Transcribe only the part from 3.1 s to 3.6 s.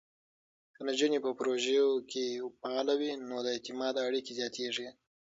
نو د